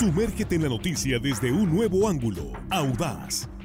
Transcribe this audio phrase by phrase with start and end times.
[0.00, 3.46] Sumérgete en la noticia desde un nuevo ángulo, audaz,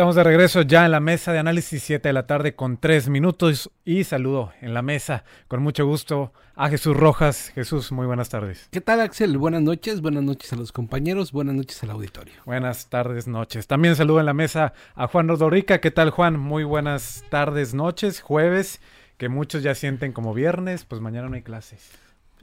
[0.00, 3.10] Estamos de regreso ya en la mesa de análisis 7 de la tarde con 3
[3.10, 7.52] minutos y saludo en la mesa con mucho gusto a Jesús Rojas.
[7.54, 8.66] Jesús, muy buenas tardes.
[8.70, 9.36] ¿Qué tal Axel?
[9.36, 12.32] Buenas noches, buenas noches a los compañeros, buenas noches al auditorio.
[12.46, 13.66] Buenas tardes, noches.
[13.66, 15.82] También saludo en la mesa a Juan Rodorica.
[15.82, 16.40] ¿Qué tal Juan?
[16.40, 18.80] Muy buenas tardes, noches, jueves,
[19.18, 21.90] que muchos ya sienten como viernes, pues mañana no hay clases.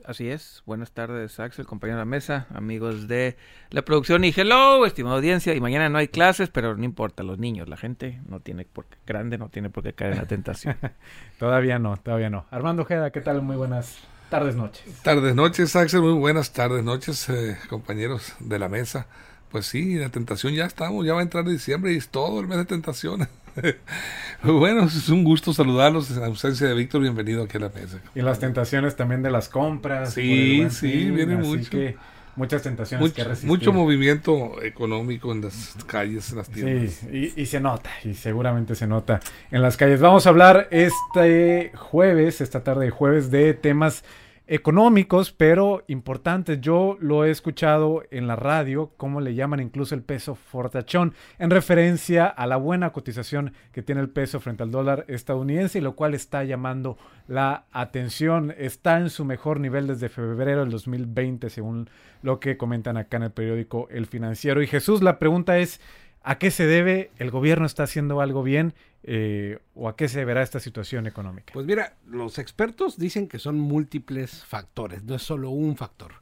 [0.05, 0.63] Así es.
[0.65, 3.37] Buenas tardes, Axel, compañero de la mesa, amigos de
[3.70, 5.54] la producción y hello, estimada audiencia.
[5.54, 8.85] Y mañana no hay clases, pero no importa, los niños, la gente no tiene por
[8.85, 10.77] qué, grande no tiene por qué caer en la tentación.
[11.39, 12.45] todavía no, todavía no.
[12.51, 13.41] Armando Ojeda, ¿qué tal?
[13.41, 15.01] Muy buenas tardes, noches.
[15.04, 16.01] Tardes, noches, Axel.
[16.01, 19.07] Muy buenas tardes, noches, eh, compañeros de la mesa.
[19.51, 22.48] Pues sí, la tentación ya estamos, ya va a entrar diciembre y es todo el
[22.48, 23.27] mes de tentación.
[24.43, 27.99] bueno, es un gusto saludarlos en ausencia de Víctor, bienvenido aquí a la mesa.
[28.13, 30.13] Y las tentaciones también de las compras.
[30.13, 31.70] Sí, sí, viene mucho.
[31.70, 31.95] Que
[32.35, 36.93] muchas tentaciones mucho, que Mucho movimiento económico en las calles, en las tiendas.
[36.93, 40.01] Sí, y, y, se nota, y seguramente se nota en las calles.
[40.01, 44.04] Vamos a hablar este jueves, esta tarde de jueves, de temas
[44.48, 46.62] económicos, pero importantes.
[46.62, 51.49] Yo lo he escuchado en la radio, como le llaman incluso el peso fortachón, en
[51.49, 55.95] referencia a la buena cotización que tiene el peso frente al dólar estadounidense, y lo
[55.95, 58.54] cual está llamando la atención.
[58.57, 61.89] Está en su mejor nivel desde febrero del 2020, según
[62.21, 64.61] lo que comentan acá en el periódico El Financiero.
[64.61, 65.81] Y Jesús, la pregunta es,
[66.27, 67.09] ¿a qué se debe?
[67.19, 68.73] ¿El gobierno está haciendo algo bien?
[69.03, 71.53] Eh, o a qué se deberá esta situación económica?
[71.53, 76.16] Pues mira, los expertos dicen que son múltiples factores, no es solo un factor,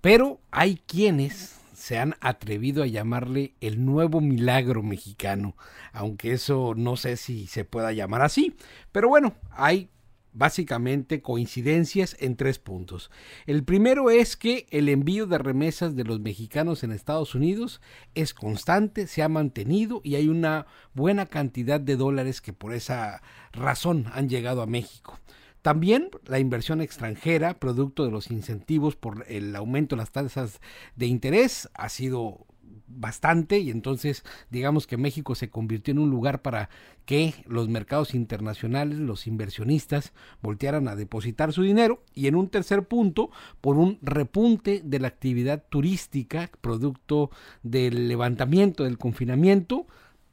[0.00, 5.56] pero hay quienes se han atrevido a llamarle el nuevo milagro mexicano,
[5.92, 8.54] aunque eso no sé si se pueda llamar así,
[8.92, 9.90] pero bueno, hay
[10.32, 13.10] básicamente coincidencias en tres puntos.
[13.46, 17.80] El primero es que el envío de remesas de los mexicanos en Estados Unidos
[18.14, 23.22] es constante, se ha mantenido y hay una buena cantidad de dólares que por esa
[23.52, 25.18] razón han llegado a México.
[25.62, 30.60] También la inversión extranjera, producto de los incentivos por el aumento de las tasas
[30.96, 32.47] de interés, ha sido
[32.88, 36.68] bastante y entonces digamos que México se convirtió en un lugar para
[37.04, 40.12] que los mercados internacionales, los inversionistas
[40.42, 45.08] voltearan a depositar su dinero y en un tercer punto por un repunte de la
[45.08, 47.30] actividad turística producto
[47.62, 49.86] del levantamiento del confinamiento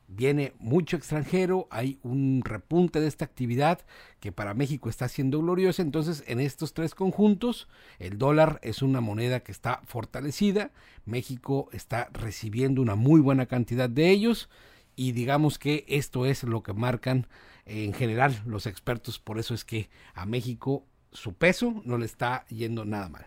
[0.07, 3.79] viene mucho extranjero, hay un repunte de esta actividad
[4.19, 7.67] que para México está siendo gloriosa, entonces en estos tres conjuntos
[7.99, 10.71] el dólar es una moneda que está fortalecida,
[11.05, 14.49] México está recibiendo una muy buena cantidad de ellos
[14.95, 17.27] y digamos que esto es lo que marcan
[17.65, 22.45] en general los expertos, por eso es que a México su peso no le está
[22.47, 23.25] yendo nada mal.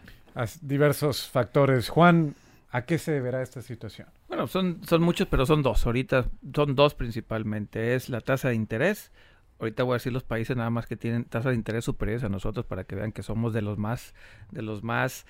[0.61, 1.88] Diversos factores.
[1.88, 2.34] Juan,
[2.71, 4.09] ¿A qué se deberá esta situación?
[4.29, 5.87] Bueno, son, son muchos, pero son dos.
[5.87, 7.95] Ahorita son dos principalmente.
[7.95, 9.11] Es la tasa de interés.
[9.59, 12.29] Ahorita voy a decir los países nada más que tienen tasas de interés superiores a
[12.29, 14.15] nosotros para que vean que somos de los más,
[14.51, 15.27] de los más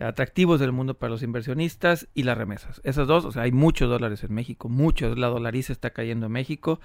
[0.00, 2.80] atractivos del mundo para los inversionistas y las remesas.
[2.84, 5.18] Esas dos, o sea, hay muchos dólares en México, muchos.
[5.18, 6.80] La dolariza está cayendo en México.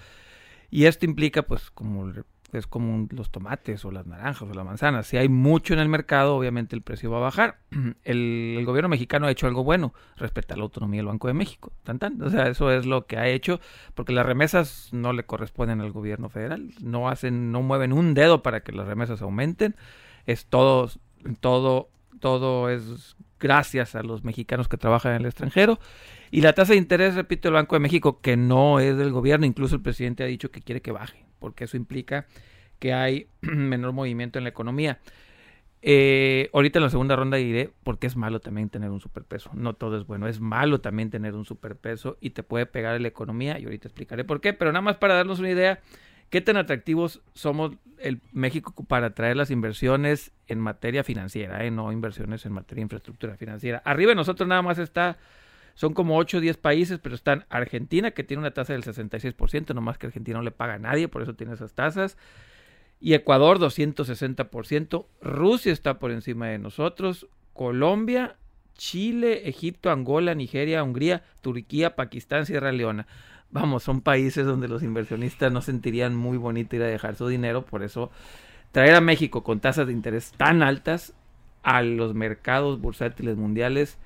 [0.70, 2.12] Y esto implica, pues, como
[2.53, 5.08] es como los tomates o las naranjas o las manzanas.
[5.08, 7.58] Si hay mucho en el mercado, obviamente el precio va a bajar.
[8.03, 11.72] El, gobierno mexicano ha hecho algo bueno, respetar la autonomía del Banco de México.
[11.84, 12.22] Tan, tan.
[12.22, 13.59] O sea, eso es lo que ha hecho,
[13.94, 16.72] porque las remesas no le corresponden al gobierno federal.
[16.81, 19.75] No hacen, no mueven un dedo para que las remesas aumenten.
[20.25, 20.90] Es todo,
[21.41, 21.90] todo,
[22.20, 25.78] todo es gracias a los mexicanos que trabajan en el extranjero.
[26.31, 29.45] Y la tasa de interés, repito, el Banco de México, que no es del gobierno,
[29.45, 32.25] incluso el presidente ha dicho que quiere que baje porque eso implica
[32.79, 34.99] que hay menor movimiento en la economía.
[35.81, 39.51] Eh, ahorita en la segunda ronda diré porque es malo también tener un superpeso.
[39.53, 43.01] No todo es bueno, es malo también tener un superpeso y te puede pegar en
[43.01, 44.53] la economía y ahorita explicaré por qué.
[44.53, 45.81] Pero nada más para darnos una idea,
[46.34, 51.91] qué tan atractivos somos el México para atraer las inversiones en materia financiera, eh, no
[51.91, 53.84] inversiones en materia de infraestructura financiera.
[53.85, 55.20] Arriba de nosotros nada más está
[55.76, 59.76] son como 8 o 10 países, pero están Argentina, que tiene una tasa del 66%,
[59.76, 62.18] no más que Argentina no le paga a nadie, por eso tiene esas tasas.
[63.00, 68.38] y Ecuador 260%, Rusia está por encima de nosotros, Colombia,
[68.74, 73.06] Chile, Egipto, Angola, Nigeria, Hungría, Turquía, Pakistán, Sierra Leona.
[73.53, 77.64] Vamos, son países donde los inversionistas no sentirían muy bonito ir a dejar su dinero,
[77.64, 78.09] por eso
[78.72, 81.14] traer a México con tasas de interés tan altas
[81.61, 83.97] a los mercados bursátiles mundiales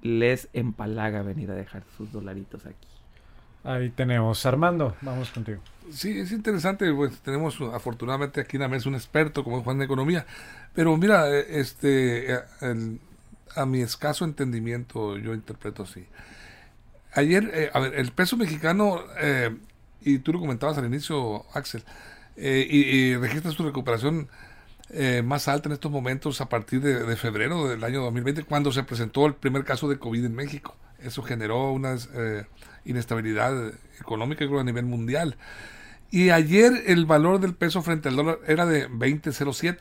[0.00, 2.86] les empalaga venir a dejar sus dolaritos aquí.
[3.64, 4.46] Ahí tenemos.
[4.46, 5.60] Armando, vamos contigo.
[5.90, 9.86] Sí, es interesante, pues tenemos afortunadamente aquí en la mesa un experto como Juan de
[9.86, 10.24] Economía,
[10.72, 12.98] pero mira, eh, este, eh,
[13.56, 16.06] a mi escaso entendimiento yo interpreto así.
[17.14, 19.00] Ayer, eh, a ver, el peso mexicano,
[20.00, 21.84] y tú lo comentabas al inicio, Axel,
[22.36, 24.28] y, y registras tu recuperación
[25.24, 29.26] más alta en estos momentos a partir de, febrero del año 2020, cuando se presentó
[29.26, 30.76] el primer caso de COVID en México.
[30.98, 32.08] Eso generó unas
[32.84, 35.36] inestabilidad económica a nivel mundial.
[36.10, 39.78] Y ayer el valor del peso frente al dólar era de 20.07.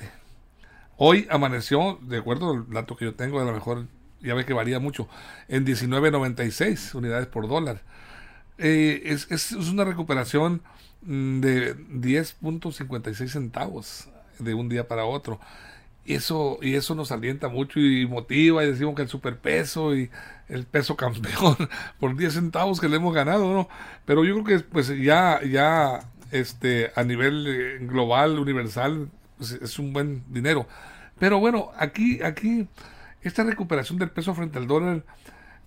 [0.97, 3.87] Hoy amaneció, de acuerdo al dato que yo tengo, a lo mejor
[4.23, 5.07] ya ve que varía mucho,
[5.47, 7.81] en 19.96 unidades por dólar.
[8.57, 10.61] Eh, es, es, una recuperación
[11.01, 14.09] mm, de 10.56 centavos
[14.39, 15.39] de un día para otro.
[16.05, 20.09] Eso, y eso nos alienta mucho y motiva y decimos que el superpeso y
[20.49, 21.55] el peso campeón
[21.99, 23.69] por 10 centavos que le hemos ganado, ¿no?
[24.05, 29.79] Pero yo creo que pues ya, ya este, a nivel eh, global, universal, pues, es
[29.79, 30.67] un buen dinero.
[31.19, 32.67] Pero bueno, aquí, aquí,
[33.23, 35.03] esta recuperación del peso frente al dólar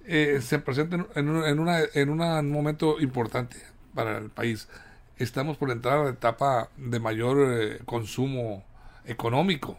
[0.05, 3.57] eh, se presenta en, en, una, en un momento importante
[3.95, 4.69] para el país.
[5.17, 8.65] Estamos por entrar a la etapa de mayor eh, consumo
[9.07, 9.79] económico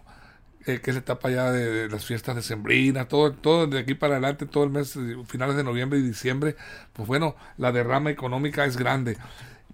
[0.68, 3.94] eh, que es la etapa ya de, las fiestas de Sembrina, todo, todo de aquí
[3.94, 6.58] para adelante, todo el mes, finales de noviembre y diciembre,
[6.92, 9.18] pues bueno, la derrama económica es grande.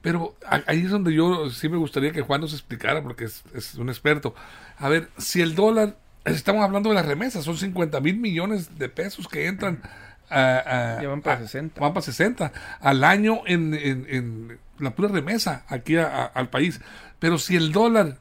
[0.03, 0.35] Pero
[0.67, 4.35] ahí es donde yo sí me gustaría que Juan nos explicara, porque es, un experto.
[4.77, 8.89] A ver, si el dólar, estamos hablando de las remesas, son 50 mil millones de
[8.89, 9.81] pesos que entran.
[10.29, 11.79] A, van para 60.
[11.79, 16.81] Van para 60 al año en, en, la pura remesa aquí al país.
[17.19, 18.17] Pero si el dólar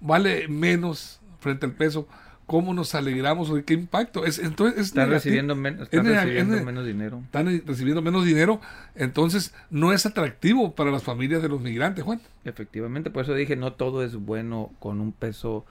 [0.00, 2.06] vale menos frente al peso,
[2.48, 4.24] cómo nos alegramos o qué impacto.
[4.24, 7.22] Es, entonces, están recibiendo, menos dinero.
[7.26, 8.60] Están recibiendo menos dinero,
[8.94, 12.20] entonces no es atractivo para las familias de los migrantes, Juan.
[12.44, 15.66] Efectivamente, por eso dije, no todo es bueno con un peso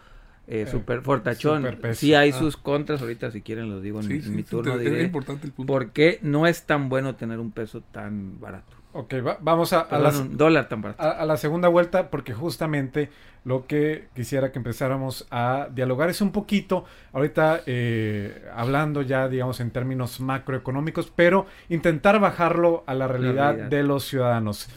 [0.47, 1.77] eh, super fortachón.
[1.93, 2.33] sí hay ah.
[2.33, 4.79] sus contras, ahorita si quieren los digo en, mi turno.
[4.79, 5.71] es importante el punto.
[5.71, 8.75] ¿Por qué no es tan bueno tener un peso tan barato?
[8.93, 11.03] Ok, vamos a, a, dólar tan barato.
[11.03, 13.09] a, la segunda vuelta porque justamente
[13.47, 16.83] lo que quisiera que empezáramos a dialogar es un poquito,
[17.13, 23.83] ahorita eh, hablando ya, digamos, en términos macroeconómicos, pero intentar bajarlo a la realidad, de
[23.83, 24.67] los ciudadanos.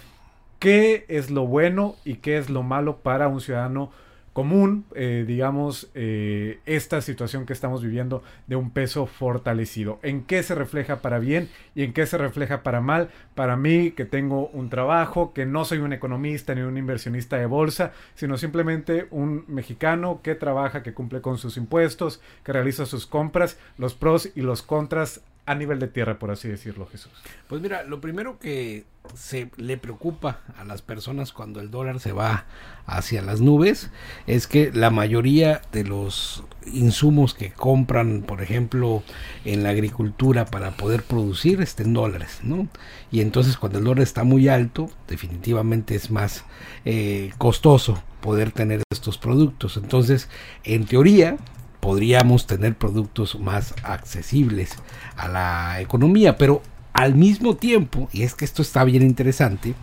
[0.60, 3.90] ¿Qué es lo bueno y qué es lo malo para un ciudadano
[4.32, 9.98] común, eh, digamos, eh, esta situación que estamos viviendo de un peso fortalecido.
[10.02, 13.10] ¿En qué se refleja para bien y en qué se refleja para mal?
[13.34, 17.46] Para mí, que tengo un trabajo, que no soy un economista ni un inversionista de
[17.46, 23.06] bolsa, sino simplemente un mexicano que trabaja, que cumple con sus impuestos, que realiza sus
[23.06, 27.10] compras, los pros y los contras a nivel de tierra, por así decirlo, Jesús?
[27.48, 28.84] Pues mira, lo primero que
[29.16, 32.46] se le preocupa a las personas cuando el dólar se va
[32.86, 33.90] hacia las nubes
[34.28, 39.02] es que la mayoría de los insumos que compran, por ejemplo,
[39.44, 42.68] en la agricultura para poder producir estén dólares, ¿no?
[43.10, 46.44] Y entonces cuando el dólar está muy alto, definitivamente es más
[46.84, 49.76] eh, costoso poder tener estos productos.
[49.76, 50.28] Entonces,
[50.62, 51.38] en teoría,
[51.80, 54.76] podríamos tener productos más accesibles
[55.16, 59.74] a la economía, pero al mismo tiempo, y es que esto está bien interesante,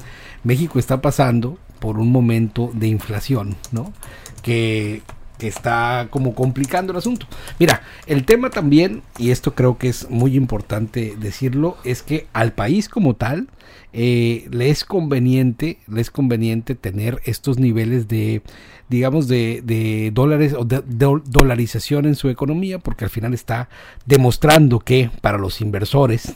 [0.44, 3.94] México está pasando por un momento de inflación, ¿no?
[4.42, 5.02] Que,
[5.38, 7.28] que está como complicando el asunto.
[7.60, 12.54] Mira, el tema también, y esto creo que es muy importante decirlo, es que al
[12.54, 13.48] país como tal
[13.94, 18.42] eh, le es conveniente, le es conveniente tener estos niveles de,
[18.90, 23.70] digamos, de, dólares o de, dolarización en su economía, porque al final está
[24.06, 26.36] demostrando que para los inversores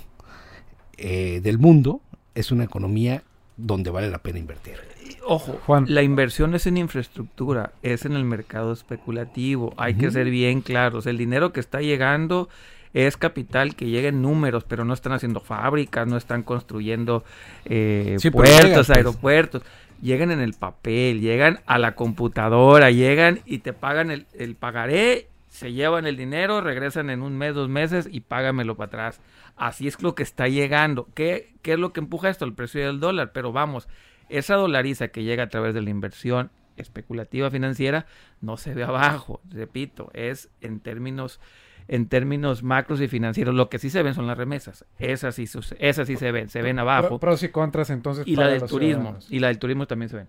[0.97, 2.01] eh, del mundo
[2.35, 3.23] es una economía
[3.57, 4.90] donde vale la pena invertir.
[5.25, 5.85] Ojo, Juan.
[5.87, 9.73] la inversión es en infraestructura, es en el mercado especulativo.
[9.77, 11.05] Hay que ser bien claros.
[11.05, 12.49] El dinero que está llegando
[12.93, 17.23] es capital que llega en números, pero no están haciendo fábricas, no están construyendo
[17.65, 18.89] eh, puertos, pues.
[18.89, 19.63] aeropuertos.
[20.01, 25.27] Llegan en el papel, llegan a la computadora, llegan y te pagan el, el pagaré,
[25.47, 29.21] se llevan el dinero, regresan en un mes, dos meses y págamelo para atrás.
[29.57, 31.07] Así es lo que está llegando.
[31.13, 32.45] ¿Qué, ¿Qué es lo que empuja esto?
[32.45, 33.31] El precio del dólar.
[33.31, 33.87] Pero vamos,
[34.31, 38.05] esa dolariza que llega a través de la inversión especulativa financiera,
[38.41, 39.41] no se ve abajo.
[39.49, 41.39] Repito, es en términos
[41.87, 43.53] en términos macros y financieros.
[43.53, 44.85] Lo que sí se ven son las remesas.
[44.97, 45.45] Esas sí,
[45.79, 47.19] esas sí se ven, se ven abajo.
[47.19, 48.25] Pros y contras entonces.
[48.27, 49.17] Y la del turismo.
[49.29, 50.27] Y la del turismo también se ven.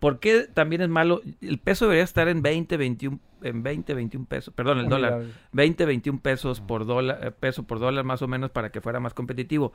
[0.00, 1.22] ¿Por qué también es malo?
[1.40, 5.84] El peso debería estar en 20, 21, en 20, 21 pesos, perdón, el dólar, 20,
[5.84, 9.14] 21 pesos por dólar, eh, peso por dólar más o menos para que fuera más
[9.14, 9.72] competitivo.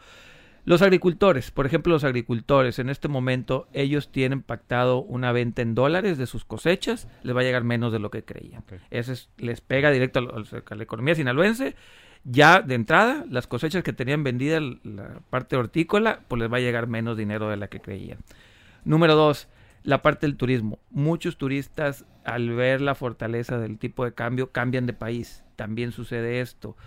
[0.64, 5.74] Los agricultores, por ejemplo, los agricultores en este momento, ellos tienen pactado una venta en
[5.74, 8.64] dólares de sus cosechas, les va a llegar menos de lo que creían.
[8.92, 11.76] Eso les pega directo a, la economía sinaloense.
[12.24, 16.62] Ya de entrada, las cosechas que tenían vendida la parte hortícola, pues les va a
[16.62, 18.20] llegar menos dinero de la que creían.
[18.86, 19.48] Número dos,
[19.82, 20.78] la parte del turismo.
[20.92, 25.44] Muchos turistas, al ver la fortaleza del tipo de cambio, cambian de país.
[25.56, 26.78] También sucede esto.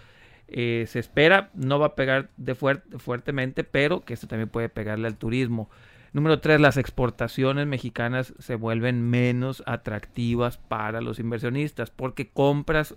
[0.57, 5.09] Eh, se espera, no va a pegar de fuertemente, pero que esto también puede pegarle
[5.09, 5.69] al turismo.
[6.13, 12.95] Número tres, las exportaciones mexicanas se vuelven menos atractivas para los inversionistas porque compras,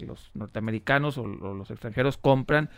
[0.00, 2.68] los, norteamericanos o los extranjeros compran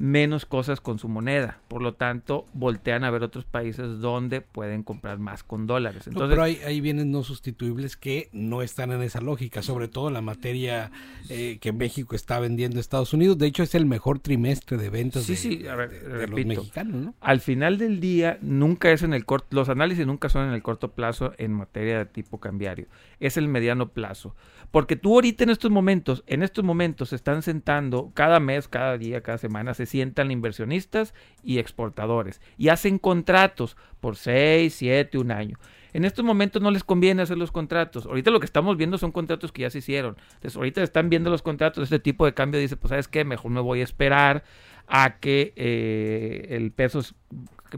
[0.00, 1.58] menos cosas con su moneda.
[1.68, 6.06] Por lo tanto, voltean a ver otros países donde pueden comprar más con dólares.
[6.06, 10.08] Entonces, pero hay, hay, bienes no sustituibles que no están en esa lógica, sobre todo
[10.08, 10.90] la materia
[11.28, 13.36] eh, que México está vendiendo a Estados Unidos.
[13.36, 17.14] De hecho, es el mejor trimestre de ventas de, los mexicanos.
[17.20, 20.62] Al final del día, nunca es en el corto, los análisis nunca son en el
[20.62, 22.86] corto plazo en materia de tipo cambiario.
[23.18, 24.34] Es el mediano plazo.
[24.70, 28.96] Porque tú ahorita en estos momentos, en estos momentos se están sentando cada mes, cada
[28.96, 35.30] día, cada semana, se sientan inversionistas y exportadores y hacen contratos por 6, 7, un
[35.30, 35.58] año.
[35.92, 38.06] En estos momentos no les conviene hacer los contratos.
[38.06, 40.16] Ahorita lo que estamos viendo son contratos que ya se hicieron.
[40.34, 43.50] Entonces, ahorita están viendo los contratos, este tipo de cambio dice, pues sabes qué, mejor
[43.50, 44.44] me voy a esperar
[44.86, 47.00] a que eh, el peso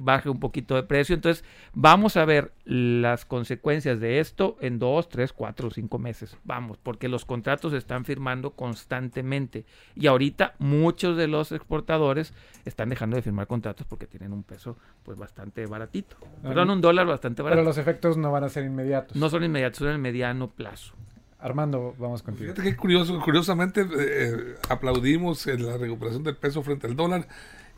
[0.01, 1.15] baje un poquito de precio.
[1.15, 6.37] Entonces, vamos a ver las consecuencias de esto en dos, tres, cuatro, cinco meses.
[6.45, 9.65] Vamos, porque los contratos se están firmando constantemente.
[9.95, 12.33] Y ahorita muchos de los exportadores
[12.65, 16.17] están dejando de firmar contratos porque tienen un peso pues bastante baratito.
[16.43, 17.59] Perdón, un dólar bastante barato.
[17.59, 19.17] Pero los efectos no van a ser inmediatos.
[19.17, 20.95] No son inmediatos, son en el mediano plazo.
[21.43, 22.53] Armando, vamos contigo.
[22.53, 27.27] Fíjate qué curioso, curiosamente eh, eh, aplaudimos en la recuperación del peso frente al dólar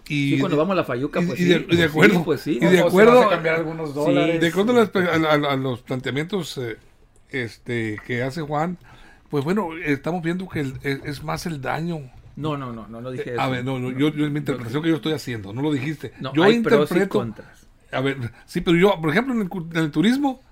[0.09, 1.77] y, sí, cuando vamos a la Fayuca, pues y, de, sí.
[1.77, 2.25] de acuerdo.
[2.25, 2.59] pues sí.
[2.61, 3.23] Y de acuerdo.
[3.23, 4.41] A cambiar algunos dólares.
[4.41, 6.77] de acuerdo a, a, los planteamientos eh,
[7.31, 8.79] este, que hace Juan,
[9.31, 12.11] pues bueno, estamos viendo que el, es, más el daño.
[12.37, 13.35] No, no, no, no lo dije.
[13.35, 15.73] Eh, a ver, no, no yo, yo, mi interpretación que yo estoy haciendo, no lo
[15.73, 16.13] dijiste.
[16.21, 17.27] No, yo hay interpreto.
[17.27, 17.95] Y.
[17.95, 20.43] A ver, sí, pero yo, por ejemplo, en el, en el turismo,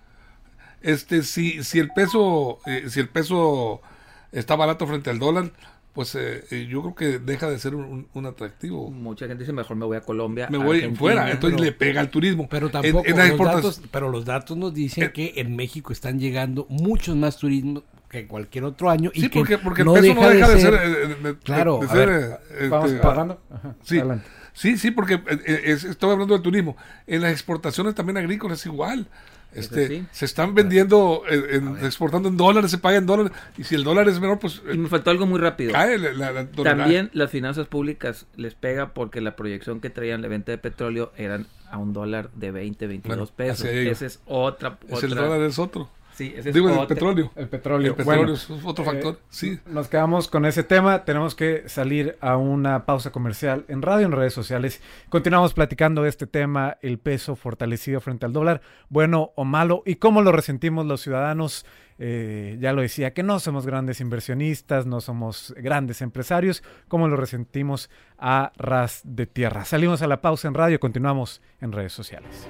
[0.81, 3.83] este, si, si el peso, eh, si el peso
[4.31, 5.53] está barato frente al dólar,
[5.93, 8.91] pues eh, eh, yo creo que deja de ser un, un, atractivo.
[8.91, 10.49] Mucha gente dice, mejor me voy a Colombia.
[10.51, 12.49] Me voy Argentina, fuera, entonces pero, le pega al turismo.
[12.49, 15.93] Pero tampoco, en, en los datos, pero los datos nos dicen eh, que en México
[15.93, 19.11] están llegando muchos más turismo que cualquier otro año.
[19.13, 20.73] Sí, y que porque, porque no el peso deja no deja de ser...
[20.73, 23.41] De ser de, de, claro, de ser, ver, este, vamos pagando.
[23.51, 24.27] Ajá, sí, adelante.
[24.55, 26.75] sí, sí, porque es, estoy hablando del turismo.
[27.07, 29.09] En las exportaciones también agrícolas es igual.
[29.55, 30.07] Este, sí.
[30.13, 33.85] Se están vendiendo, en, en, exportando en dólares, se paga en dólares, y si el
[33.85, 34.63] dólar es menor, pues...
[34.73, 35.73] Y me faltó algo muy rápido.
[35.73, 40.23] Cae la, la, la También las finanzas públicas les pega porque la proyección que traían
[40.23, 43.67] la venta de petróleo eran a un dólar de 20, 22 bueno, pesos.
[43.67, 45.09] Esa es otra, es otra...
[45.09, 45.91] el dólar es otro.
[46.15, 47.33] Sí, ese es Digo, otro, el petróleo.
[47.37, 47.91] El petróleo.
[47.91, 49.15] El petróleo bueno, es otro factor.
[49.15, 49.59] Eh, sí.
[49.67, 51.05] Nos quedamos con ese tema.
[51.05, 54.83] Tenemos que salir a una pausa comercial en radio, en redes sociales.
[55.09, 59.97] Continuamos platicando de este tema, el peso fortalecido frente al dólar, bueno o malo, y
[59.97, 61.65] cómo lo resentimos los ciudadanos.
[61.99, 67.17] Eh, ya lo decía, que no somos grandes inversionistas, no somos grandes empresarios, cómo lo
[67.17, 69.65] resentimos a ras de tierra.
[69.65, 72.49] Salimos a la pausa en radio, continuamos en redes sociales.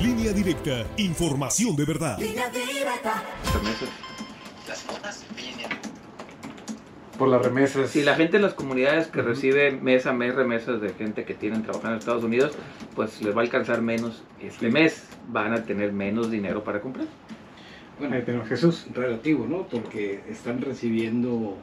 [0.00, 2.18] Línea directa, información de verdad.
[2.18, 3.22] Línea directa.
[4.68, 5.68] Las notas vienen.
[7.18, 7.90] Por las remesas.
[7.90, 11.34] Si la gente en las comunidades que recibe mes a mes remesas de gente que
[11.34, 12.52] tienen trabajando en Estados Unidos,
[12.94, 15.04] pues les va a alcanzar menos este mes.
[15.28, 17.06] Van a tener menos dinero para comprar.
[17.98, 18.86] Bueno, Ahí tenemos Jesús.
[18.92, 19.68] relativo, ¿no?
[19.68, 21.56] Porque están recibiendo,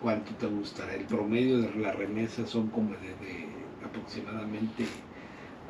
[0.00, 0.94] ¿cuánto te gustará?
[0.94, 3.46] El promedio de las remesas son como de, de
[3.84, 4.86] aproximadamente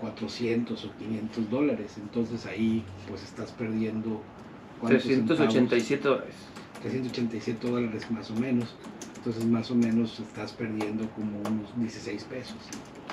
[0.00, 1.96] 400 o 500 dólares.
[1.98, 4.22] Entonces ahí pues estás perdiendo...
[4.86, 6.34] 387 dólares.
[6.82, 8.74] 387 dólares más o menos.
[9.16, 12.56] Entonces más o menos estás perdiendo como unos 16 pesos.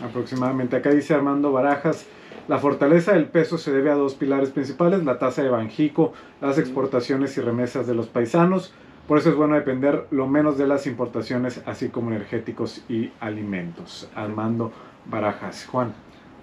[0.04, 0.76] Aproximadamente.
[0.76, 2.06] Acá dice Armando Barajas,
[2.48, 6.60] la fortaleza del peso se debe a dos pilares principales, la tasa de Banjico, las
[6.60, 8.72] exportaciones y remesas de los paisanos.
[9.08, 14.10] Por eso es bueno depender lo menos de las importaciones, así como energéticos y alimentos.
[14.16, 14.72] Armando
[15.06, 15.66] Barajas.
[15.66, 15.94] Juan.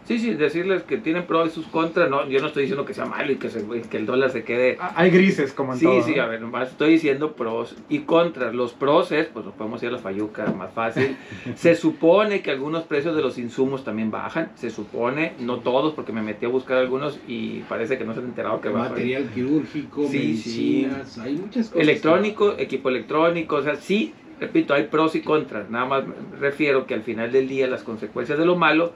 [0.04, 2.92] Sí, sí, decirles que tienen pros y sus contras, no, yo no estoy diciendo que
[2.92, 5.78] sea malo y que, se- que el dólar se quede Ah, Hay grises como en
[5.78, 6.02] Sí, todo.
[6.02, 6.22] sí, ¿no?
[6.22, 8.52] a ver, nomás estoy diciendo pros y contras.
[8.54, 11.16] Los pros es, pues nos podemos ir a la fayuca más fácil.
[11.54, 14.50] se supone que algunos precios de los insumos también bajan.
[14.56, 18.20] Se supone, no todos, porque me metí a buscar algunos y parece que no se
[18.20, 18.90] han enterado que bajan.
[18.90, 21.80] Material quirúrgico, Sí, medicinas, hay muchas cosas.
[21.82, 25.70] Electrónico, equipo electrónico, o sea, sí, repito, hay pros y contras.
[25.70, 28.92] Nada más me refiero que al final del día las consecuencias de lo malo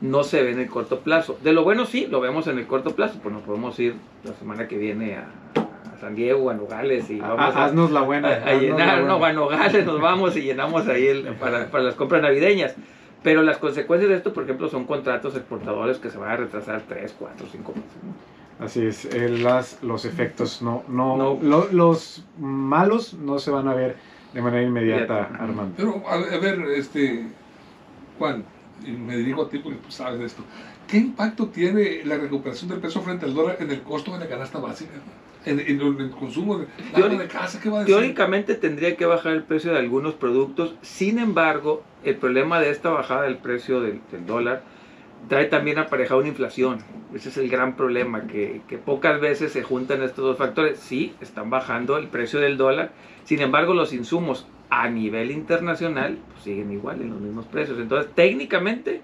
[0.00, 1.38] no se ven en el corto plazo.
[1.42, 4.32] De lo bueno sí, lo vemos en el corto plazo, pues nos podemos ir la
[4.34, 5.26] semana que viene a,
[5.94, 8.28] a San Diego, a Nogales y vamos a, haznos la buena.
[8.28, 11.94] a- a llenar, no, a Nogales nos vamos y llenamos ahí el- para, para las
[11.94, 12.74] compras navideñas.
[13.22, 16.82] Pero las consecuencias de esto, por ejemplo, son contratos exportadores que se van a retrasar
[16.88, 17.90] 3, 4, 5 meses.
[18.04, 18.64] ¿no?
[18.64, 21.38] Así es, eh, las, los efectos no, no, No.
[21.42, 23.96] lo- los malos no se van a ver
[24.34, 25.30] de manera inmediata.
[25.38, 25.74] Armando.
[25.76, 27.26] Pero, a, a ver, este,
[28.18, 28.44] Juan,
[28.84, 30.42] y me dirijo a ti porque tú sabes de esto.
[30.86, 34.28] ¿Qué impacto tiene la recuperación del peso frente al dólar en el costo de la
[34.28, 34.92] canasta básica?
[35.44, 37.94] En, en el, el consumo de de casa, ¿qué va a decir?
[37.94, 42.90] Teóricamente tendría que bajar el precio de algunos productos, sin embargo, el problema de esta
[42.90, 44.62] bajada del precio del, del dólar
[45.28, 46.78] trae también aparejado una inflación.
[47.14, 50.78] Ese es el gran problema, que, que pocas veces se juntan estos dos factores.
[50.80, 52.92] Sí, están bajando el precio del dólar,
[53.24, 57.78] sin embargo, los insumos a nivel internacional pues, siguen igual en los mismos precios.
[57.78, 59.00] Entonces, técnicamente,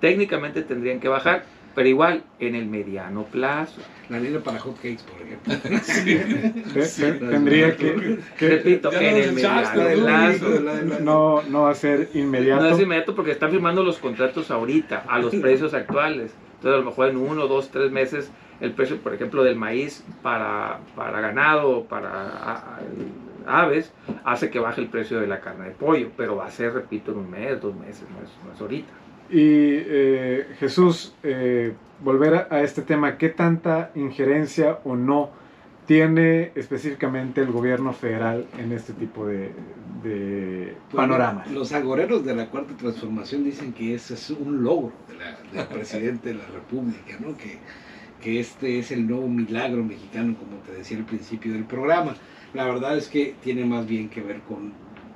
[0.00, 1.44] técnicamente tendrían que bajar,
[1.74, 3.80] pero igual en el mediano plazo.
[4.08, 5.54] La harina para hot cakes, por ejemplo.
[6.74, 10.02] Te- te- tendría que, que Repito, en el mediano ¿no?
[10.04, 11.00] plazo.
[11.00, 12.62] no, no va a ser inmediato.
[12.62, 16.32] No es inmediato porque están firmando los contratos ahorita, a los precios actuales.
[16.56, 20.02] Entonces, a lo mejor en uno, dos, tres meses, el precio, por ejemplo, del maíz
[20.22, 22.80] para, para ganado, para a- a-
[23.48, 23.92] aves,
[24.24, 26.10] hace que baje el precio de la carne de pollo.
[26.16, 28.92] Pero va a ser, repito, en un mes, dos meses, no es, no es ahorita.
[29.30, 35.30] Y eh, Jesús, eh, volver a, a este tema, ¿qué tanta injerencia o no
[35.86, 39.52] tiene específicamente el gobierno federal en este tipo de,
[40.02, 41.50] de Pues, panoramas?
[41.50, 45.66] Los agoreros de la cuarta transformación dicen que ese es un logro de la- del
[45.78, 47.36] presidente de la República, ¿no?
[47.36, 47.58] Que,
[48.22, 52.14] que este es el nuevo milagro mexicano, como te decía al principio del programa.
[52.52, 54.72] La verdad es que tiene más bien que ver con,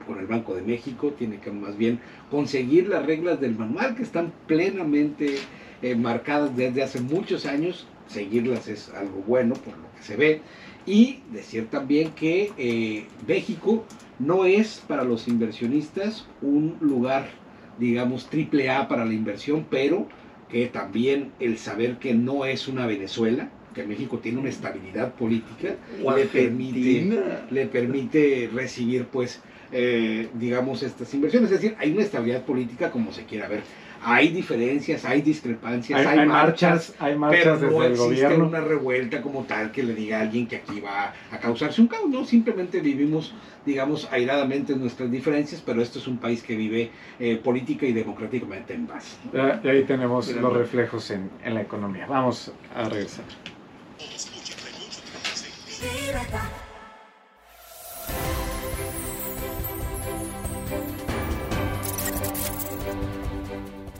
[0.06, 4.02] con el Banco de México, tiene que más bien conseguir las reglas del manual que
[4.02, 5.36] están plenamente
[5.80, 7.86] eh, marcadas desde hace muchos años.
[8.06, 10.42] Seguirlas es algo bueno por lo que se ve.
[10.84, 13.86] Y decir también que eh, México
[14.18, 17.30] no es para los inversionistas un lugar,
[17.78, 20.08] digamos, triple A para la inversión, pero
[20.48, 25.76] que también el saber que no es una Venezuela, que México tiene una estabilidad política,
[26.16, 27.08] le permite,
[27.50, 29.40] le permite recibir, pues,
[29.72, 31.50] eh, digamos, estas inversiones.
[31.50, 33.62] Es decir, hay una estabilidad política como se quiera ver.
[34.04, 37.92] Hay diferencias, hay discrepancias, Hay, hay, hay marchas, marchas, hay pero marchas no desde el
[37.92, 38.46] existe gobierno.
[38.48, 41.86] una revuelta como tal que le diga a alguien que aquí va a causarse un
[41.86, 43.32] caos, no, simplemente vivimos,
[43.64, 48.74] digamos, airadamente nuestras diferencias, pero esto es un país que vive eh, política y democráticamente
[48.74, 49.20] en paz.
[49.32, 49.60] ¿no?
[49.62, 50.50] Y ahí tenemos los no.
[50.50, 52.04] reflejos en, en la economía.
[52.08, 53.24] Vamos a regresar.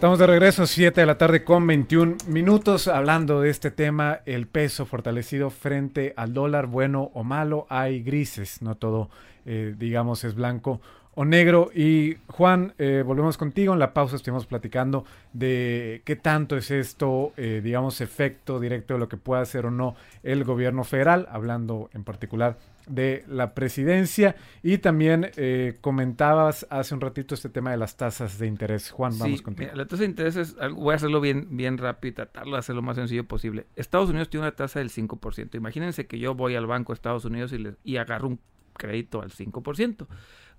[0.02, 4.48] Estamos de regreso, 7 de la tarde con 21 minutos, hablando de este tema, el
[4.48, 9.10] peso fortalecido frente al dólar, bueno o malo, hay grises, no todo,
[9.46, 10.80] eh, digamos, es blanco
[11.14, 11.70] o negro.
[11.74, 17.32] Y Juan, eh, volvemos contigo, en la pausa estuvimos platicando de qué tanto es esto,
[17.36, 21.90] eh, digamos, efecto directo de lo que pueda hacer o no el gobierno federal, hablando
[21.92, 22.56] en particular
[22.88, 28.38] de la presidencia y también eh, comentabas hace un ratito este tema de las tasas
[28.40, 28.90] de interés.
[28.90, 29.66] Juan, vamos Sí, contigo.
[29.70, 32.52] mira, la tasa de interés es algo, voy a hacerlo bien, bien rápido y tratarlo
[32.54, 33.66] de hacerlo lo más sencillo posible.
[33.76, 35.54] Estados Unidos tiene una tasa del 5%.
[35.56, 38.40] Imagínense que yo voy al banco de Estados Unidos y, le- y agarro un
[38.76, 40.08] crédito al 5%.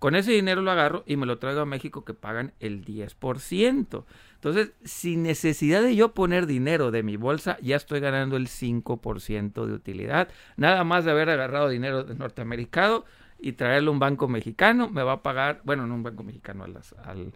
[0.03, 4.03] Con ese dinero lo agarro y me lo traigo a México que pagan el 10%.
[4.33, 9.65] Entonces, sin necesidad de yo poner dinero de mi bolsa, ya estoy ganando el 5%
[9.65, 10.27] de utilidad.
[10.57, 13.05] Nada más de haber agarrado dinero de norteamericano
[13.39, 16.65] y traerlo a un banco mexicano, me va a pagar, bueno, no un banco mexicano,
[16.65, 17.31] a, las, al,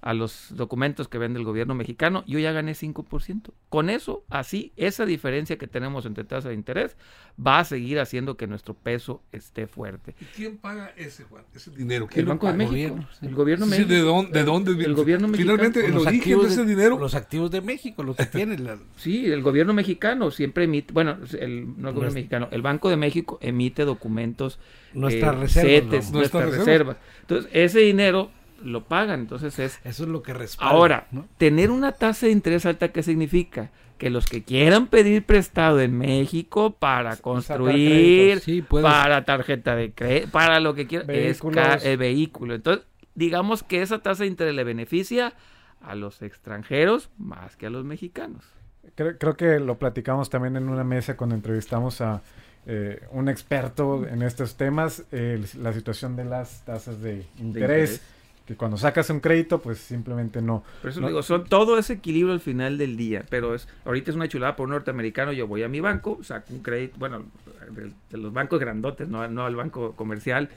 [0.00, 3.50] a los documentos que vende el gobierno mexicano, yo ya gané 5%.
[3.68, 6.96] Con eso, así, esa diferencia que tenemos entre tasa de interés
[7.44, 10.14] va a seguir haciendo que nuestro peso esté fuerte.
[10.20, 11.44] ¿Y quién paga ese, Juan?
[11.54, 12.04] Ese dinero.
[12.04, 12.58] El ¿Quién lo Banco de paga?
[12.64, 12.72] México.
[12.94, 13.26] gobierno, sí.
[13.26, 13.88] El gobierno Sí, México.
[13.88, 16.98] ¿de, dónde, ¿De dónde El gobierno Finalmente, el Los origen de ese dinero.
[16.98, 18.64] Los activos de México, los que tienen.
[18.64, 22.62] la- Sí, el gobierno mexicano siempre emite, bueno, el, no el gobierno Nuestra- mexicano, el
[22.62, 24.58] Banco de México emite documentos,
[24.94, 26.18] Nuestras eh, reservas, CETES, ¿no?
[26.18, 26.66] nuestras Nuestras reservas.
[26.66, 26.96] reservas.
[27.22, 28.30] Entonces, ese dinero
[28.62, 29.20] lo pagan.
[29.20, 29.80] Entonces es...
[29.84, 30.72] Eso es lo que respalda.
[30.72, 31.26] Ahora, ¿no?
[31.38, 33.70] tener una tasa de interés alta, ¿qué significa?
[33.98, 38.40] Que los que quieran pedir prestado en México para construir.
[38.40, 41.40] Sí, para tarjeta de crédito, para lo que quieran, es
[41.82, 42.54] el vehículo.
[42.54, 45.34] Entonces, digamos que esa tasa de interés le beneficia
[45.80, 48.44] a los extranjeros más que a los mexicanos.
[48.94, 52.22] Creo, creo que lo platicamos también en una mesa cuando entrevistamos a
[52.70, 58.02] eh, un experto en estos temas, eh, la situación de las tasas de interés, interés.
[58.48, 60.64] Que cuando sacas un crédito, pues simplemente no.
[60.80, 61.06] Por eso No.
[61.08, 63.24] digo, son todo ese equilibrio al final del día.
[63.28, 65.32] Pero es ahorita es una chulada por un norteamericano.
[65.32, 67.26] Yo voy a mi banco, saco un crédito, bueno,
[67.70, 70.48] de, de los bancos grandotes, no, no al banco comercial,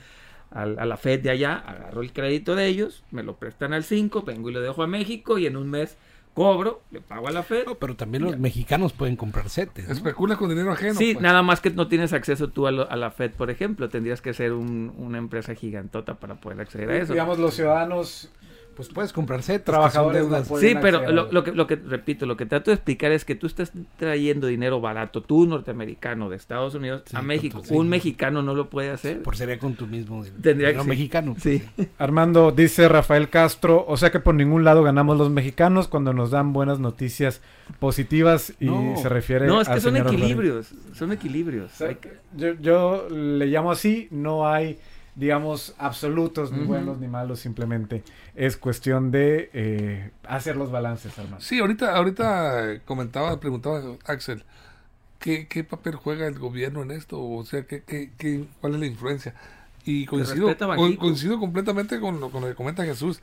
[0.50, 3.84] al- a la Fed de allá, agarro el crédito de ellos, me lo prestan al
[3.84, 5.98] 5, vengo y lo dejo a México y en un mes
[6.34, 7.66] cobro, le pago a la Fed.
[7.66, 9.86] No, pero también los mexicanos pueden comprar CETES.
[9.88, 9.92] ¿no?
[9.94, 10.94] Especula con dinero ajeno.
[10.94, 11.22] Sí, pues.
[11.22, 13.88] nada más que no tienes acceso tú a, lo- a la Fed, por ejemplo.
[13.88, 17.12] Tendrías que ser un- una empresa gigantota para poder acceder a eso.
[17.12, 18.30] Digamos, los ciudadanos
[18.76, 19.64] Pues puedes comprar CETES.
[19.64, 20.48] Trabajadores no deudas.
[20.60, 23.34] Sí, pero lo, lo que, lo que, repito, lo que trato de explicar es que
[23.34, 27.60] tú estás trayendo dinero barato, tú norteamericano de Estados Unidos Sí, a México.
[27.64, 27.74] sí.
[27.74, 29.22] Un mexicano no lo puede hacer.
[29.22, 30.88] Por sería con tu mismo Tendría que dinero sí.
[30.88, 31.36] mexicano.
[31.38, 31.62] Sí.
[31.98, 36.30] Armando, dice Rafael Castro, o sea que por ningún lado ganamos los mexicanos cuando nos
[36.30, 37.42] dan buenas noticias
[37.78, 38.94] positivas y No.
[38.96, 40.70] se refiere No, es que son equilibrios.
[40.94, 41.72] Son equilibrios.
[41.72, 44.78] O sea, Hay que- yo, yo le llamo así, no hay,
[45.14, 48.02] digamos, absolutos, ni buenos ni malos, simplemente
[48.34, 51.40] es cuestión de eh, hacer los balances, Armando.
[51.44, 54.42] Sí, ahorita, ahorita comentaba, preguntaba Axel,
[55.18, 57.22] ¿qué, qué papel juega el gobierno en esto?
[57.22, 59.34] O sea, ¿qué, qué, qué- cuál es la influencia?
[59.84, 60.46] Y coincido,
[60.98, 63.20] coincido completamente con lo, con lo que comenta Jesús.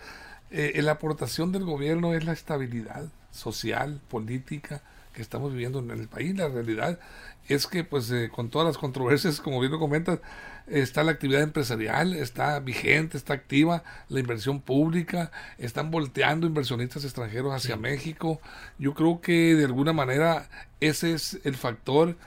[0.52, 4.82] Eh, la aportación del gobierno es la estabilidad social, política
[5.13, 6.36] que estamos viviendo en el país.
[6.36, 6.99] La realidad
[7.47, 10.19] es que, pues, eh, con todas las controversias, como bien lo comentas,
[10.72, 17.54] está la actividad empresarial, está vigente, está activa la inversión pública, están volteando inversionistas extranjeros
[17.54, 18.40] hacia México.
[18.78, 22.18] Yo creo que de alguna manera ese es el factor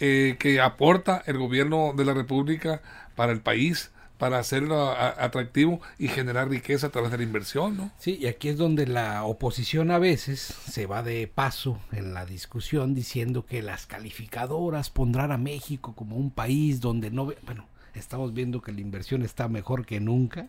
[0.00, 2.80] eh, que aporta el gobierno de la República
[3.16, 7.90] para el país, para hacerlo atractivo y generar riqueza a través de la inversión, ¿no?
[7.98, 12.24] Sí, y aquí es donde la oposición a veces se va de paso en la
[12.24, 17.26] discusión diciendo que las calificadoras pondrán a México como un país donde no...
[17.26, 20.48] ve- Bueno, estamos viendo que la inversión está mejor que nunca.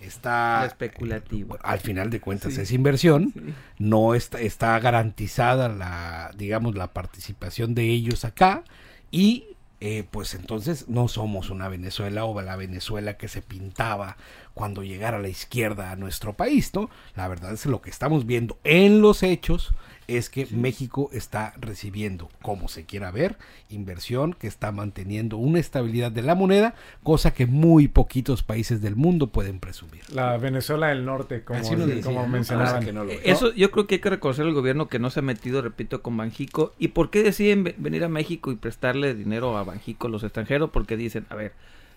[0.00, 0.64] Está...
[0.64, 1.58] especulativo.
[1.62, 3.32] Al final de cuentas es inversión.
[3.78, 8.62] No está, está garantizada la, digamos, la participación de ellos acá.
[9.10, 14.16] Y eh, pues entonces no somos una Venezuela o la Venezuela que se pintaba
[14.58, 16.90] cuando llegara la izquierda a nuestro país, ¿no?
[17.14, 19.72] La verdad es que lo que estamos viendo en los hechos
[20.08, 23.36] es que México está recibiendo, como se quiera ver,
[23.68, 28.96] inversión que está manteniendo una estabilidad de la moneda, cosa que muy poquitos países del
[28.96, 30.00] mundo pueden presumir.
[30.12, 32.28] La Venezuela del Norte, como, Así lo decía, como ¿no?
[32.28, 32.84] mencionaban.
[32.84, 33.20] Que no lo es.
[33.22, 36.02] Eso yo creo que hay que reconocer al gobierno que no se ha metido, repito,
[36.02, 36.72] con Banjico.
[36.80, 40.70] ¿Y por qué deciden ve- venir a México y prestarle dinero a Banjico los extranjeros?
[40.70, 41.52] Porque dicen, a ver,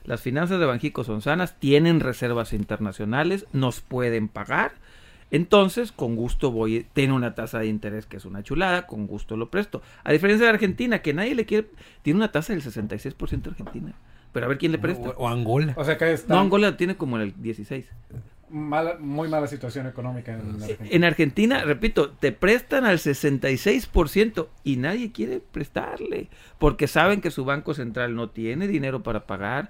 [0.05, 4.73] las finanzas de Banjico son sanas, tienen reservas internacionales, nos pueden pagar.
[5.29, 9.37] Entonces, con gusto voy, tiene una tasa de interés que es una chulada, con gusto
[9.37, 9.81] lo presto.
[10.03, 11.67] A diferencia de Argentina, que nadie le quiere,
[12.01, 13.93] tiene una tasa del 66% Argentina.
[14.33, 15.09] Pero a ver quién le presta.
[15.09, 15.73] O, o Angola.
[15.77, 17.85] O sea que está No, Angola tiene como el 16.
[18.49, 20.89] mala- muy mala situación económica en Argentina.
[20.91, 26.27] En Argentina, repito, te prestan al 66% y nadie quiere prestarle
[26.59, 29.69] porque saben que su banco central no tiene dinero para pagar.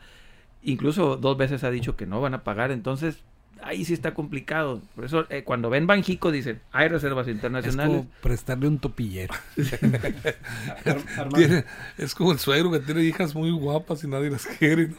[0.63, 3.17] Incluso dos veces ha dicho que no van a pagar, entonces
[3.63, 4.81] ahí sí está complicado.
[4.95, 7.97] Por eso eh, cuando ven Banjico dicen, hay reservas Es internacionales.
[7.97, 9.33] como prestarle un topillero.
[11.35, 11.65] Tiene-
[11.97, 14.89] es como el suegro que tiene hijas muy guapas y nadie las quiere.
[14.89, 14.95] ¿no?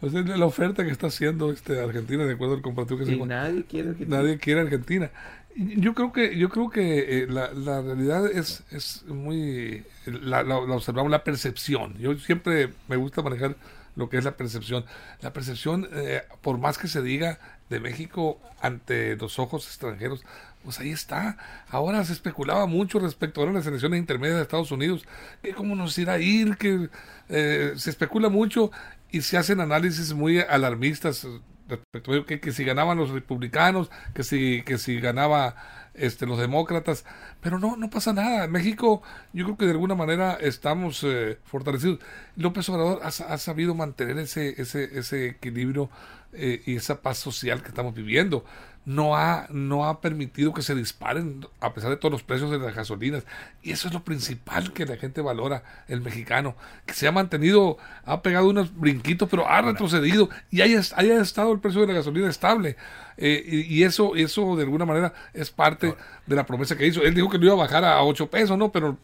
[0.00, 3.06] O sea, es la oferta que está haciendo este Argentina de acuerdo al comparativo que
[3.06, 5.10] se Y nadie quiere que nadie quiere Argentina
[5.54, 10.60] yo creo que yo creo que eh, la, la realidad es es muy la, la-
[10.66, 13.54] la observamos la percepción yo siempre me gusta manejar
[13.94, 14.84] lo que es la percepción
[15.20, 20.24] la percepción eh, por más que se diga de México ante los ojos extranjeros
[20.62, 21.36] pues ahí está.
[21.68, 25.04] Ahora se especulaba mucho respecto a las elecciones intermedias de Estados Unidos,
[25.42, 26.88] que cómo nos irá a ir, que
[27.28, 28.70] eh, se especula mucho
[29.10, 31.26] y se hacen análisis muy alarmistas
[31.68, 35.56] respecto a que, que si ganaban los republicanos, que si, que si ganaba
[35.94, 37.04] este, los demócratas,
[37.40, 38.44] pero no, no pasa nada.
[38.44, 39.02] En México
[39.32, 41.98] yo creo que de alguna manera estamos eh, fortalecidos.
[42.36, 45.90] López Obrador ha, ha sabido mantener ese, ese, ese equilibrio
[46.32, 48.44] eh, y esa paz social que estamos viviendo.
[48.84, 52.58] no ha, no ha permitido que se disparen a pesar de todos los precios de
[52.58, 53.24] las gasolinas.
[53.62, 57.78] Y eso es lo principal que la gente valora, el mexicano, que se ha mantenido,
[58.04, 61.92] ha pegado unos brinquitos, pero ha retrocedido y haya, haya estado el precio de la
[61.94, 62.76] gasolina estable.
[63.16, 65.94] Eh, y, y eso, eso de alguna manera es parte
[66.26, 67.02] de la promesa que hizo.
[67.02, 68.72] Él dijo que no iba a bajar a 8 pesos, ¿no?
[68.72, 68.98] Pero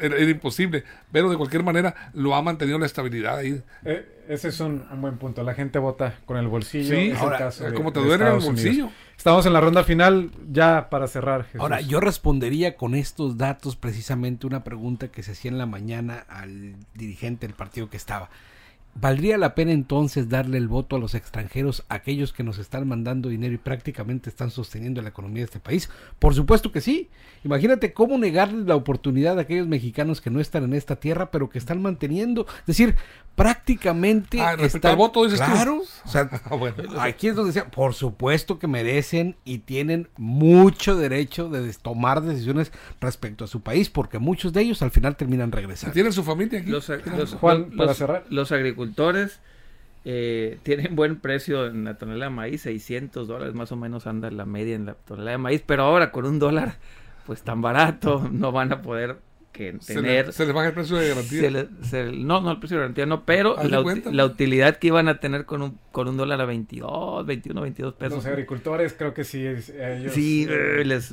[0.00, 0.84] era, era imposible.
[1.12, 3.62] Pero de cualquier manera lo ha mantenido la estabilidad ahí.
[3.84, 5.42] Eh, ese es un, un buen punto.
[5.42, 6.94] La gente vota con el bolsillo.
[6.94, 8.44] Sí, es el ahora, caso de- como te duele el Unidos.
[8.46, 8.90] bolsillo.
[9.16, 11.44] Estamos en la ronda final ya para cerrar.
[11.44, 11.60] Jesús.
[11.60, 16.24] Ahora, yo respondería con estos datos precisamente una pregunta que se hacía en la mañana
[16.28, 18.28] al dirigente del partido que estaba.
[18.98, 23.28] ¿Valdría la pena entonces darle el voto a los extranjeros, aquellos que nos están mandando
[23.28, 25.90] dinero y prácticamente están sosteniendo la economía de este país?
[26.18, 27.10] Por supuesto que sí.
[27.44, 31.48] Imagínate cómo negarles la oportunidad a aquellos mexicanos que no están en esta tierra, pero
[31.50, 32.46] que están manteniendo.
[32.60, 32.96] Es decir,
[33.36, 34.40] prácticamente...
[34.40, 35.52] Ah, están- al voto, dices tú.
[35.52, 35.82] Claro.
[36.04, 36.76] O sea, Ah, bueno.
[36.98, 42.72] Aquí es donde decía, por supuesto que merecen y tienen mucho derecho de tomar decisiones
[43.00, 45.92] respecto a su país, porque muchos de ellos al final terminan regresando.
[45.92, 46.70] ¿Tienen su familia aquí?
[46.70, 48.24] Los, los- Juan, los- para cerrar.
[48.30, 48.85] los agricultores
[50.04, 54.30] eh, tienen buen precio en la tonelada de maíz, 600 dólares más o menos anda
[54.30, 56.76] la media en la tonelada de maíz, pero ahora con un dólar
[57.26, 59.16] pues tan barato no van a poder
[59.52, 60.26] que se, tener...
[60.26, 61.40] le, se les baja el precio de garantía.
[61.40, 65.08] se le- se- no, no, el precio de garantía no, pero la, utilidad que iban
[65.08, 68.16] a tener con un, con un dólar a 22, 21, 22 pesos.
[68.16, 69.46] Los agricultores creo que sí.
[69.46, 71.10] es- ellos, Sí, eh, les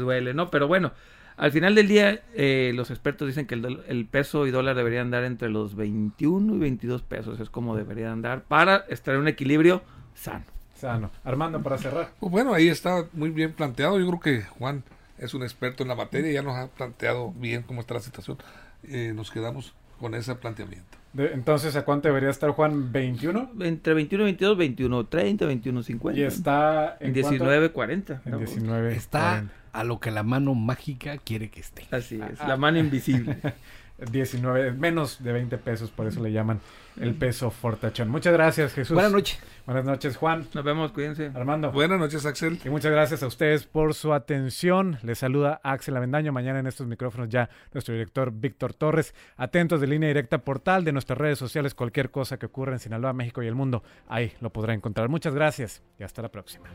[0.00, 0.50] duele, ¿no?
[0.50, 0.92] Pero bueno,
[1.38, 4.76] al final del día, eh, los expertos dicen que el, dol- el peso y dólar
[4.76, 7.40] deberían andar entre los 21 y 22 pesos.
[7.40, 9.82] Es como deberían andar para estar en un equilibrio
[10.14, 10.44] sano.
[10.74, 11.10] sano.
[11.24, 12.10] Armando, para cerrar.
[12.20, 13.98] Pues bueno, ahí está muy bien planteado.
[13.98, 14.82] Yo creo que Juan
[15.18, 18.00] es un experto en la materia y ya nos ha planteado bien cómo está la
[18.00, 18.36] situación.
[18.84, 20.96] Eh, nos quedamos con ese planteamiento.
[21.12, 22.92] De- entonces, ¿a cuánto debería estar Juan?
[22.92, 23.64] ¿21?
[23.64, 26.20] Entre 21 y 22, 21, 30, 21, 50.
[26.20, 27.30] Y está en, en cuánto?
[27.30, 28.22] 19, 40.
[28.24, 28.38] En ¿no?
[28.38, 28.94] 19.
[28.94, 29.54] Está 40.
[29.72, 31.86] A lo que la mano mágica quiere que esté.
[31.90, 33.38] Así es, la mano invisible.
[33.98, 36.60] 19, menos de 20 pesos, por eso le llaman
[37.00, 38.08] el peso fortachón.
[38.08, 38.94] Muchas gracias, Jesús.
[38.94, 39.40] Buenas noches.
[39.66, 40.46] Buenas noches, Juan.
[40.54, 41.32] Nos vemos, cuídense.
[41.34, 41.72] Armando.
[41.72, 42.60] Buenas noches, Axel.
[42.64, 44.98] Y muchas gracias a ustedes por su atención.
[45.02, 46.32] Les saluda Axel Avendaño.
[46.32, 49.14] Mañana en estos micrófonos ya nuestro director Víctor Torres.
[49.36, 51.74] Atentos de línea directa portal de nuestras redes sociales.
[51.74, 55.08] Cualquier cosa que ocurra en Sinaloa, México y el mundo, ahí lo podrá encontrar.
[55.08, 56.68] Muchas gracias y hasta la próxima.